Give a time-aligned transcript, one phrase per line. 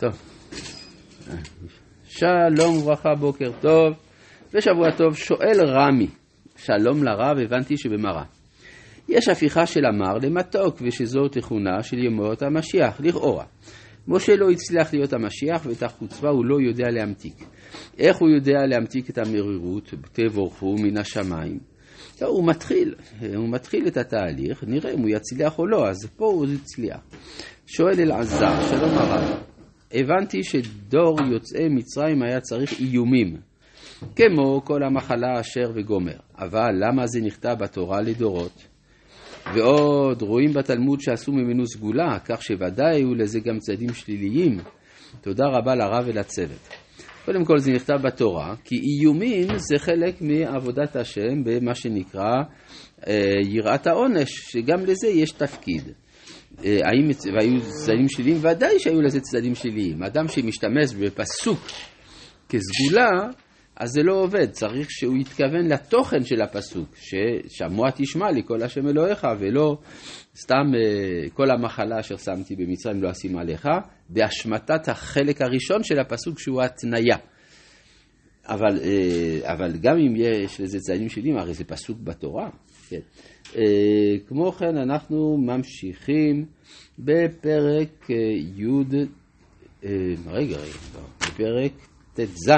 [0.00, 0.12] טוב.
[2.04, 3.94] שלום וברכה, בוקר טוב
[4.54, 5.16] ושבוע טוב.
[5.16, 6.06] שואל רמי,
[6.56, 8.24] שלום לרב, הבנתי שבמראה.
[9.08, 13.44] יש הפיכה של המר למתוק, ושזו תכונה של ימות המשיח, לכאורה.
[14.08, 17.34] משה לא הצליח להיות המשיח, ואת החוצפה הוא לא יודע להמתיק.
[17.98, 19.94] איך הוא יודע להמתיק את המרירות?
[20.12, 21.58] תבורכו מן השמיים.
[22.22, 22.94] לא, הוא מתחיל,
[23.36, 27.00] הוא מתחיל את התהליך, נראה אם הוא יצליח או לא, אז פה הוא הצליח.
[27.66, 29.49] שואל אלעזר, שלום הרב,
[29.92, 33.36] הבנתי שדור יוצאי מצרים היה צריך איומים,
[34.16, 38.66] כמו כל המחלה אשר וגומר, אבל למה זה נכתב בתורה לדורות?
[39.54, 44.58] ועוד רואים בתלמוד שעשו ממנו סגולה, כך שוודאי היו לזה גם צדדים שליליים.
[45.20, 46.68] תודה רבה לרב ולצוות.
[47.24, 52.34] קודם כל זה נכתב בתורה, כי איומים זה חלק מעבודת השם במה שנקרא
[53.06, 55.82] אה, יראת העונש, שגם לזה יש תפקיד.
[56.64, 58.38] אה, האם והיו צדדים שליליים?
[58.40, 60.02] ודאי שהיו לזה צדדים שליליים.
[60.02, 61.60] אדם שמשתמש בפסוק
[62.48, 63.10] כסגולה,
[63.76, 68.88] אז זה לא עובד, צריך שהוא יתכוון לתוכן של הפסוק, ששמוע תשמע לי כל השם
[68.88, 69.78] אלוהיך, ולא
[70.36, 73.68] סתם אה, כל המחלה אשר שמתי במצרים לא אשים עליך,
[74.08, 77.16] בהשמטת החלק הראשון של הפסוק שהוא התניה.
[78.48, 82.50] אבל, אה, אבל גם אם יש לזה צדדים שלי, הרי זה פסוק בתורה.
[82.90, 83.00] כן.
[83.56, 86.46] אה, כמו כן, אנחנו ממשיכים
[86.98, 88.10] בפרק
[88.56, 88.66] י',
[90.26, 90.58] רגע, רגע,
[90.94, 91.72] לא, בפרק
[92.14, 92.50] ט"ז.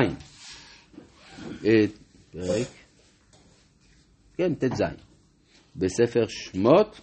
[2.33, 2.69] פרק,
[4.37, 4.83] כן, ט"ז,
[5.77, 7.01] בספר שמות,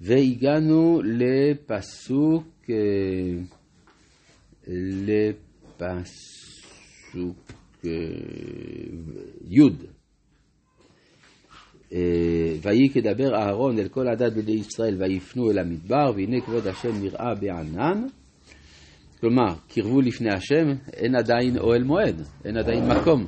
[0.00, 3.42] והגענו לפסוק, אה,
[5.78, 7.52] לפסוק
[7.84, 7.90] אה,
[9.50, 9.95] י' אה,
[12.62, 17.34] ויהי כדבר אהרון אל כל עדת בני ישראל ויפנו אל המדבר והנה כבוד השם נראה
[17.40, 18.06] בענן
[19.20, 23.26] כלומר, קרבו לפני השם, אין עדיין אוהל מועד, אין עדיין מקום,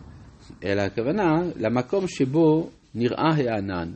[0.64, 3.92] אלא הכוונה למקום שבו נראה הענן.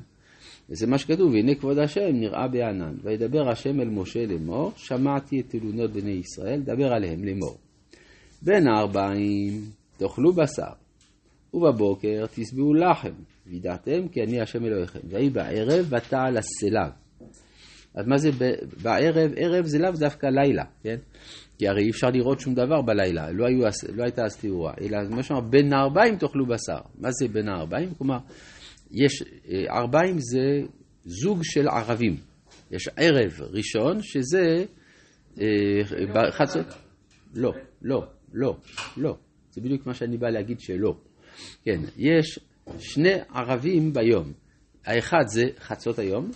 [0.70, 2.94] וזה מה שכתוב, והנה כבוד השם נראה בענן.
[3.02, 7.58] וידבר השם אל משה לאמור, שמעתי את תלונות בני ישראל, דבר עליהם לאמור.
[8.42, 9.60] בין הארבעים
[9.96, 10.72] תאכלו בשר,
[11.54, 13.14] ובבוקר תשבעו לחם,
[13.46, 15.00] וידעתם כי אני השם אלוהיכם.
[15.08, 16.92] ויהי בערב ותעל הסלב.
[17.94, 18.30] אז מה זה
[18.82, 19.32] בערב?
[19.36, 20.96] ערב זה לאו דווקא לילה, כן?
[21.58, 23.58] כי הרי אי אפשר לראות שום דבר בלילה, לא, היו,
[23.94, 26.80] לא הייתה אז תאורה, אלא מה שאומר, בין הארבעים תאכלו בשר.
[26.98, 27.94] מה זה בין הארבעים?
[27.94, 28.18] כלומר,
[28.90, 30.68] יש, אה, ארבעים זה
[31.04, 32.16] זוג של ערבים.
[32.70, 34.64] יש ערב ראשון, שזה
[35.40, 36.66] אה, חצות...
[37.34, 37.52] לא,
[37.82, 38.56] לא, לא,
[38.96, 39.16] לא.
[39.50, 40.94] זה בדיוק מה שאני בא להגיד שלא.
[41.64, 42.38] כן, יש
[42.78, 44.32] שני ערבים ביום.
[44.86, 46.30] האחד זה חצות היום,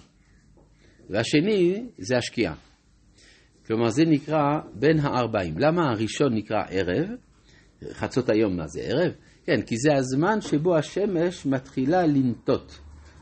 [1.11, 2.55] והשני זה השקיעה.
[3.67, 5.59] כלומר זה נקרא בין הארבעים.
[5.59, 7.09] למה הראשון נקרא ערב?
[7.93, 9.13] חצות היום מה זה ערב?
[9.45, 12.79] כן, כי זה הזמן שבו השמש מתחילה לנטות.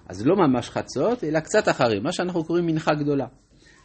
[0.08, 3.26] אז לא ממש חצות, אלא קצת אחרי, מה שאנחנו קוראים מנחה גדולה.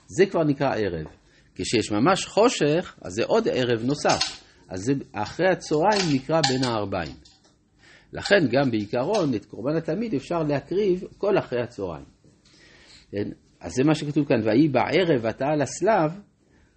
[0.07, 1.07] זה כבר נקרא ערב.
[1.55, 4.43] כשיש ממש חושך, אז זה עוד ערב נוסף.
[4.69, 7.15] אז זה אחרי הצהריים נקרא בין הארבעים.
[8.13, 12.05] לכן גם בעיקרון את קורבן התמיד אפשר להקריב כל אחרי הצהריים.
[13.11, 13.29] כן?
[13.59, 16.19] אז זה מה שכתוב כאן, ויהי בערב אתה על הסלב,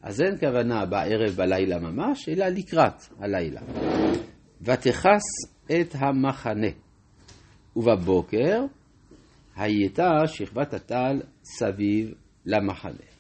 [0.03, 3.61] אז אין כוונה בערב בלילה ממש, אלא לקראת הלילה.
[4.63, 5.23] ותכס
[5.65, 6.69] את המחנה,
[7.77, 8.61] ובבוקר
[9.57, 12.15] הייתה שכבת הטל סביב
[12.47, 13.13] למחנה.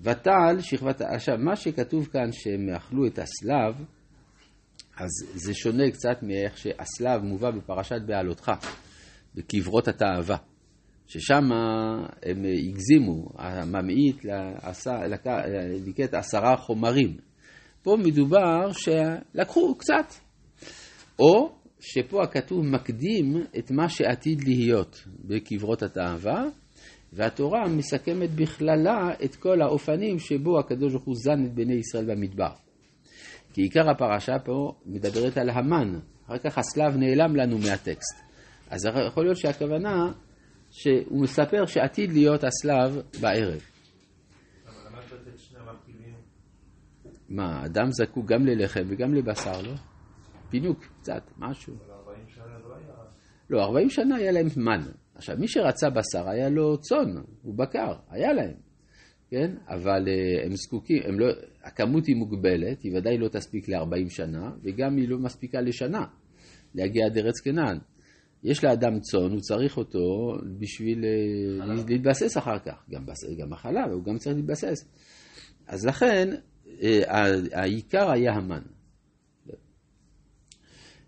[0.00, 1.00] וטל שכבת...
[1.00, 3.84] עכשיו, מה שכתוב כאן שהם אכלו את הסלב,
[4.98, 8.52] אז זה שונה קצת מאיך שהסלב מובא בפרשת בעלותך,
[9.34, 10.36] בקברות התאווה.
[11.06, 11.52] ששם
[12.22, 14.24] הם הגזימו, הממעיט
[15.84, 17.16] ליקט עשרה חומרים.
[17.82, 20.12] פה מדובר שלקחו קצת.
[21.18, 26.44] או שפה הכתוב מקדים את מה שעתיד להיות בקברות התאווה,
[27.12, 32.67] והתורה מסכמת בכללה את כל האופנים שבו הקדוש ברוך הוא זן את בני ישראל במדבר.
[33.52, 38.22] כי עיקר הפרשה פה מדברת על המן, אחר כך הסלב נעלם לנו מהטקסט.
[38.70, 40.12] אז יכול להיות שהכוונה
[40.70, 43.60] שהוא מספר שעתיד להיות הסלב בערב.
[47.28, 49.74] מה, אדם זקוק גם ללחם וגם לבשר, לא?
[50.50, 51.74] פינוק, קצת, משהו.
[53.50, 54.80] לא, 40 שנה היה להם מן.
[55.14, 58.54] עכשיו, מי שרצה בשר היה לו צאן, הוא בקר, היה להם,
[59.30, 59.54] כן?
[59.68, 61.26] אבל uh, הם זקוקים, הם לא,
[61.64, 66.04] הכמות היא מוגבלת, היא ודאי לא תספיק ל-40 שנה, וגם היא לא מספיקה לשנה
[66.74, 67.78] להגיע עד ארץ כנען.
[68.44, 73.04] יש לאדם צאן, הוא צריך אותו בשביל אה, להתבסס אחר כך, גם,
[73.38, 74.88] גם החלב, הוא גם צריך להתבסס.
[75.66, 76.28] אז לכן,
[76.82, 77.02] אה,
[77.52, 78.62] העיקר היה המן.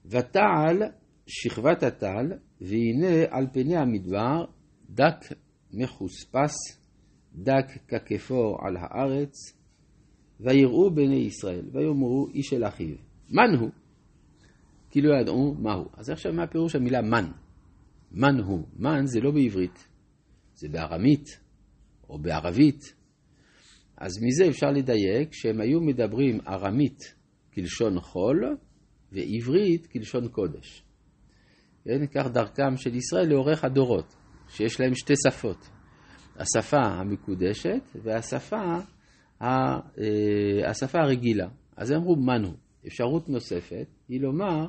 [0.07, 0.83] ותעל
[1.27, 4.45] שכבת הטל, והנה על פני המדבר
[4.91, 5.25] דק
[5.73, 6.80] מחוספס,
[7.35, 9.35] דק ככפור על הארץ,
[10.41, 12.97] ויראו בני ישראל, ויאמרו איש אל אחיו,
[13.31, 13.71] מן הוא?
[14.91, 15.85] כי לא ידעו מהו.
[15.97, 17.31] אז עכשיו מה פירוש המילה מן?
[18.13, 18.67] מן הוא.
[18.77, 19.89] מן זה לא בעברית,
[20.55, 21.41] זה בארמית
[22.09, 22.95] או בערבית.
[23.97, 27.15] אז מזה אפשר לדייק שהם היו מדברים ארמית
[27.55, 28.57] כלשון חול
[29.13, 30.83] ועברית כלשון קודש.
[31.85, 34.17] כן, כך דרכם של ישראל לאורך הדורות,
[34.49, 35.71] שיש להם שתי שפות,
[36.41, 38.79] השפה המקודשת והשפה
[39.43, 39.81] אה,
[40.71, 41.49] השפה הרגילה.
[41.77, 42.53] אז אמרו מנו.
[42.87, 44.67] אפשרות נוספת היא לומר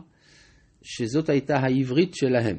[0.81, 2.57] שזאת הייתה העברית שלהם.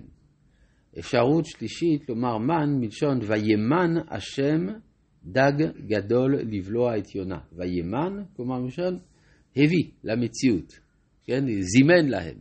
[0.99, 4.67] אפשרות שלישית לומר מן מלשון וימן השם
[5.25, 5.53] דג
[5.87, 7.39] גדול לבלוע את יונה.
[7.53, 8.99] וימן, כלומר מלשון
[9.57, 10.73] הביא למציאות,
[11.25, 11.45] כן?
[11.61, 12.37] זימן להם.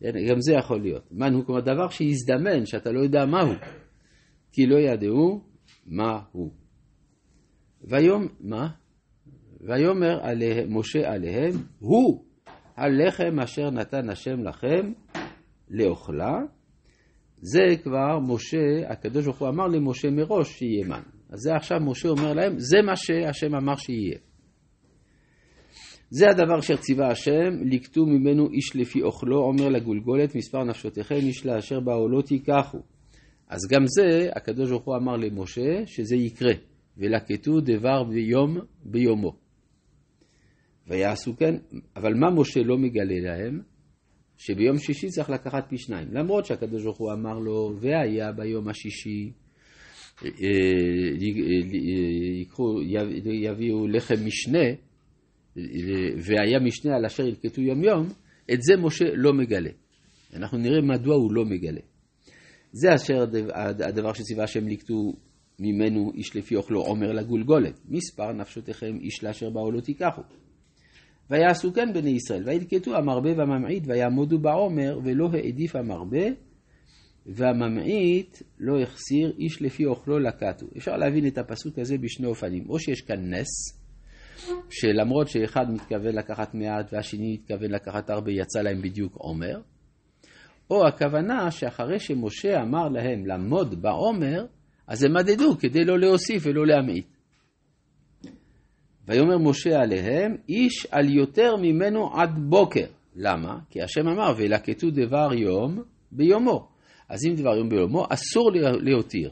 [0.00, 0.12] כן?
[0.30, 1.12] גם זה יכול להיות.
[1.12, 3.52] מן הוא כלומר דבר שהזדמן, שאתה לא יודע מהו,
[4.52, 5.44] כי לא ידעו
[5.86, 6.52] מה הוא.
[7.84, 8.68] ויום, מה?
[9.60, 12.24] ויאמר עליהם, משה עליהם, הוא
[12.76, 14.92] הלחם אשר נתן השם לכם
[15.70, 16.38] לאוכלה.
[17.36, 21.02] זה כבר משה, הקדוש ברוך הוא אמר למשה מראש שיהיה מן.
[21.30, 24.18] אז זה עכשיו משה אומר להם, זה מה שהשם אמר שיהיה.
[26.10, 31.46] זה הדבר אשר ציווה השם, לקטו ממנו איש לפי אוכלו, אומר לגולגולת, מספר נפשותיכם, איש
[31.46, 32.78] לאשר בעולות ייקחו.
[33.48, 36.52] אז גם זה, הקדוש ברוך הוא אמר למשה, שזה יקרה.
[36.96, 39.36] ולקטו דבר ביום ביומו.
[40.86, 41.54] ויעשו כן,
[41.96, 43.60] אבל מה משה לא מגלה להם?
[44.38, 46.08] שביום שישי צריך לקחת פי שניים.
[46.12, 49.32] למרות שהקדוש ברוך הוא אמר לו, והיה ביום השישי,
[50.24, 50.30] אה,
[52.40, 52.82] יקחו,
[53.42, 54.64] יביאו לחם משנה,
[56.16, 58.06] והיה משנה על אשר ילקטו יום יום,
[58.52, 59.70] את זה משה לא מגלה.
[60.34, 61.80] אנחנו נראה מדוע הוא לא מגלה.
[62.78, 63.24] זה אשר
[63.54, 65.12] הדבר שציווה השם לקטו
[65.58, 70.22] ממנו איש לפי אוכלו עומר לגולגולת, מספר נפשותיכם איש לאשר בעולות תיקחו.
[71.30, 76.26] ויעשו כן בני ישראל, וילקטו המרבה והממעיט, ויעמודו בעומר, ולא העדיף המרבה,
[77.26, 80.66] והממעיט לא החסיר איש לפי אוכלו לקטו.
[80.76, 83.80] אפשר להבין את הפסוק הזה בשני אופנים, או שיש כאן נס,
[84.70, 89.60] שלמרות שאחד מתכוון לקחת מעט והשני מתכוון לקחת הרבה, יצא להם בדיוק עומר,
[90.70, 94.46] או הכוונה שאחרי שמשה אמר להם לעמוד בעומר,
[94.86, 97.06] אז הם מדדו כדי לא להוסיף ולא להמעיט.
[99.08, 102.86] ויאמר משה עליהם, איש על יותר ממנו עד בוקר.
[103.16, 103.58] למה?
[103.70, 105.82] כי השם אמר, וילקטו דבר יום
[106.12, 106.68] ביומו.
[107.08, 109.30] אז אם דבר יום ביומו, אסור להותיר.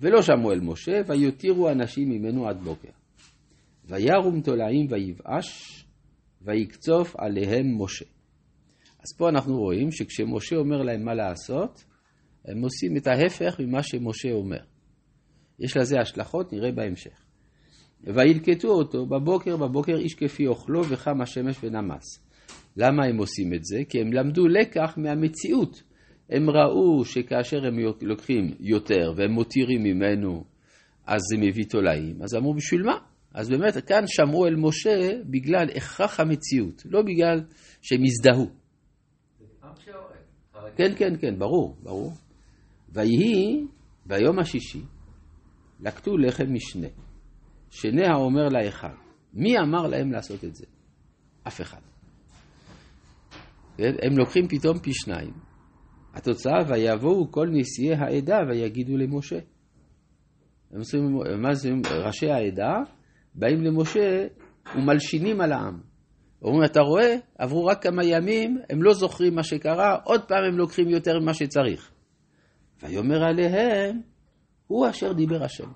[0.00, 2.88] ולא שמעו אל משה, ויותירו אנשים ממנו עד בוקר.
[3.84, 5.84] וירום תולעים ויבאש,
[6.42, 8.04] ויקצוף עליהם משה.
[9.06, 11.84] אז פה אנחנו רואים שכשמשה אומר להם מה לעשות,
[12.44, 14.60] הם עושים את ההפך ממה שמשה אומר.
[15.60, 17.24] יש לזה השלכות, נראה בהמשך.
[18.04, 22.26] וילקטו אותו בבוקר, בבוקר איש כפי אוכלו וחם השמש ונמס.
[22.76, 23.78] למה הם עושים את זה?
[23.88, 25.82] כי הם למדו לקח מהמציאות.
[26.30, 30.44] הם ראו שכאשר הם לוקחים יותר והם מותירים ממנו,
[31.06, 32.22] אז זה מביא תולעים.
[32.22, 32.98] אז אמרו, בשביל מה?
[33.34, 37.40] אז באמת, כאן שמעו אל משה בגלל הכרח המציאות, לא בגלל
[37.82, 38.65] שהם הזדהו.
[40.76, 42.12] כן, כן, כן, ברור, ברור.
[42.88, 43.66] ויהי
[44.06, 44.82] ביום השישי,
[45.80, 46.88] לקטו לחם משנה.
[47.70, 48.94] שני האומר לאחד.
[49.34, 50.66] מי אמר להם לעשות את זה?
[51.48, 51.80] אף אחד.
[53.78, 55.32] הם לוקחים פתאום פי שניים.
[56.14, 59.38] התוצאה, ויבואו כל נשיאי העדה ויגידו למשה.
[60.70, 61.02] הם עושים,
[61.42, 61.70] מה זה,
[62.06, 62.74] ראשי העדה
[63.34, 64.26] באים למשה
[64.76, 65.80] ומלשינים על העם.
[66.42, 70.58] אומרים, אתה רואה, עברו רק כמה ימים, הם לא זוכרים מה שקרה, עוד פעם הם
[70.58, 71.90] לוקחים יותר ממה שצריך.
[72.82, 74.00] ויאמר עליהם,
[74.66, 75.68] הוא אשר דיבר השם.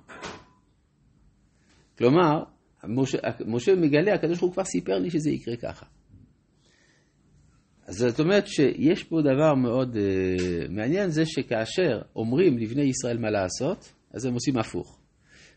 [1.98, 2.42] כלומר,
[2.84, 5.86] משה, משה מגלה, הקדוש ברוך הוא כבר סיפר לי שזה יקרה ככה.
[7.86, 13.30] אז זאת אומרת שיש פה דבר מאוד uh, מעניין, זה שכאשר אומרים לבני ישראל מה
[13.30, 15.00] לעשות, אז הם עושים הפוך.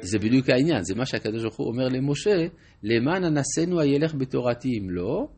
[0.00, 2.36] זה בדיוק העניין, זה מה שהקדוש ברוך הוא אומר למשה,
[2.82, 5.28] למען אנסינו הילך בתורתי אם לא,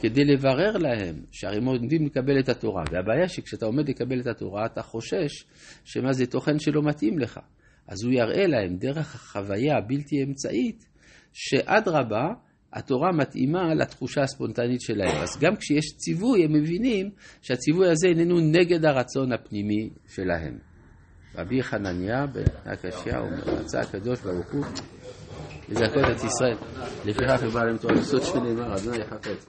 [0.00, 2.82] כדי לברר להם שהרי הם עומדים לקבל את התורה.
[2.92, 5.44] והבעיה שכשאתה עומד לקבל את התורה, אתה חושש
[5.84, 7.40] שמה זה תוכן שלא מתאים לך.
[7.88, 10.88] אז הוא יראה להם דרך החוויה הבלתי אמצעית,
[11.32, 12.26] שאדרבה,
[12.72, 15.22] התורה מתאימה לתחושה הספונטנית שלהם.
[15.22, 17.10] אז גם כשיש ציווי, הם מבינים
[17.42, 20.71] שהציווי הזה איננו נגד הרצון הפנימי שלהם.
[21.36, 24.64] רבי חנניה בן הקשיא אומר, רצה הקדוש ברוך הוא
[25.68, 26.56] לזכות את ישראל.
[27.04, 29.46] לפיכך הוא בא להם תורה בסוד שנאמר, אדוני יחפץ.